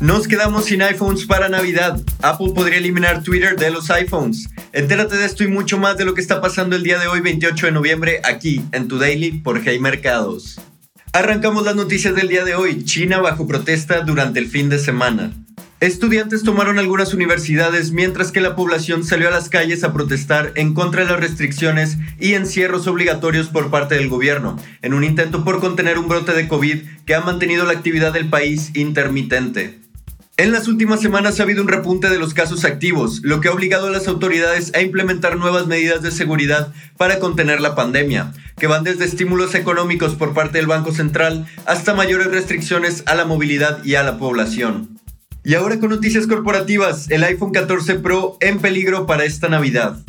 [0.00, 1.98] Nos quedamos sin iPhones para Navidad.
[2.20, 4.46] Apple podría eliminar Twitter de los iPhones.
[4.74, 7.20] Entérate de esto y mucho más de lo que está pasando el día de hoy,
[7.20, 10.60] 28 de noviembre, aquí en Tu Daily por Hey Mercados.
[11.14, 12.84] Arrancamos las noticias del día de hoy.
[12.84, 15.32] China bajo protesta durante el fin de semana.
[15.80, 20.74] Estudiantes tomaron algunas universidades mientras que la población salió a las calles a protestar en
[20.74, 25.60] contra de las restricciones y encierros obligatorios por parte del gobierno, en un intento por
[25.60, 29.85] contener un brote de COVID que ha mantenido la actividad del país intermitente.
[30.38, 33.52] En las últimas semanas ha habido un repunte de los casos activos, lo que ha
[33.52, 38.66] obligado a las autoridades a implementar nuevas medidas de seguridad para contener la pandemia, que
[38.66, 43.82] van desde estímulos económicos por parte del Banco Central hasta mayores restricciones a la movilidad
[43.82, 45.00] y a la población.
[45.42, 50.02] Y ahora con noticias corporativas, el iPhone 14 Pro en peligro para esta Navidad.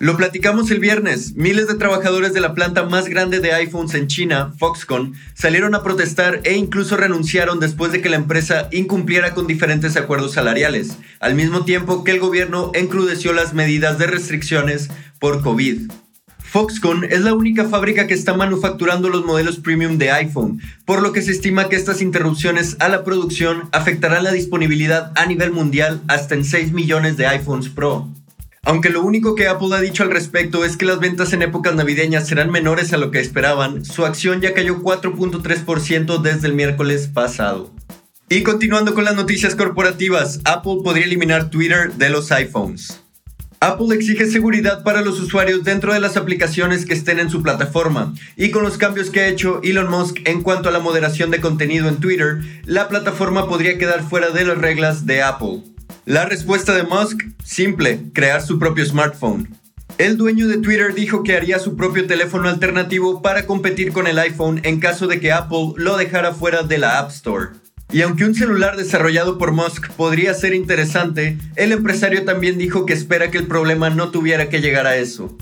[0.00, 1.34] Lo platicamos el viernes.
[1.34, 5.82] Miles de trabajadores de la planta más grande de iPhones en China, Foxconn, salieron a
[5.82, 11.34] protestar e incluso renunciaron después de que la empresa incumpliera con diferentes acuerdos salariales, al
[11.34, 15.90] mismo tiempo que el gobierno encrudeció las medidas de restricciones por COVID.
[16.44, 21.12] Foxconn es la única fábrica que está manufacturando los modelos premium de iPhone, por lo
[21.12, 26.00] que se estima que estas interrupciones a la producción afectarán la disponibilidad a nivel mundial
[26.06, 28.08] hasta en 6 millones de iPhones Pro.
[28.68, 31.74] Aunque lo único que Apple ha dicho al respecto es que las ventas en épocas
[31.74, 37.08] navideñas serán menores a lo que esperaban, su acción ya cayó 4.3% desde el miércoles
[37.08, 37.72] pasado.
[38.28, 43.00] Y continuando con las noticias corporativas, Apple podría eliminar Twitter de los iPhones.
[43.60, 48.12] Apple exige seguridad para los usuarios dentro de las aplicaciones que estén en su plataforma,
[48.36, 51.40] y con los cambios que ha hecho Elon Musk en cuanto a la moderación de
[51.40, 55.62] contenido en Twitter, la plataforma podría quedar fuera de las reglas de Apple.
[56.08, 59.46] La respuesta de Musk, simple, crear su propio smartphone.
[59.98, 64.18] El dueño de Twitter dijo que haría su propio teléfono alternativo para competir con el
[64.18, 67.48] iPhone en caso de que Apple lo dejara fuera de la App Store.
[67.92, 72.94] Y aunque un celular desarrollado por Musk podría ser interesante, el empresario también dijo que
[72.94, 75.36] espera que el problema no tuviera que llegar a eso.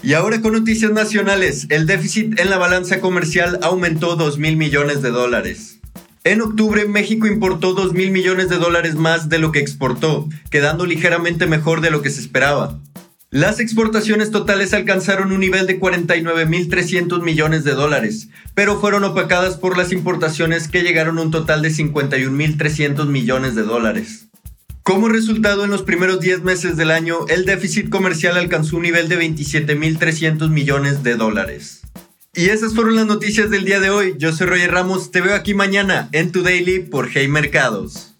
[0.00, 5.02] Y ahora con noticias nacionales, el déficit en la balanza comercial aumentó 2 mil millones
[5.02, 5.80] de dólares.
[6.26, 10.86] En octubre, México importó 2 mil millones de dólares más de lo que exportó, quedando
[10.86, 12.80] ligeramente mejor de lo que se esperaba.
[13.28, 19.76] Las exportaciones totales alcanzaron un nivel de 49.300 millones de dólares, pero fueron opacadas por
[19.76, 24.28] las importaciones que llegaron a un total de 51.300 millones de dólares.
[24.82, 29.10] Como resultado, en los primeros 10 meses del año, el déficit comercial alcanzó un nivel
[29.10, 31.83] de 27.300 millones de dólares.
[32.36, 34.16] Y esas fueron las noticias del día de hoy.
[34.18, 38.13] Yo soy Roger Ramos, te veo aquí mañana en tu Daily por Hey Mercados.